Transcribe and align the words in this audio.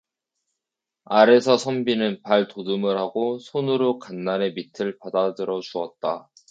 아래서 1.05 1.57
선비는 1.57 2.23
발돋움을 2.23 2.97
하고 2.97 3.37
손으로 3.37 3.99
간난의 3.99 4.53
밑을 4.53 4.97
받들어 4.97 5.59
주었다. 5.59 6.31